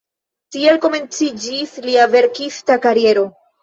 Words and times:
Tiel 0.55 0.79
komenciĝis 0.85 1.79
lia 1.87 2.11
verkista 2.19 2.83
kariero. 2.91 3.33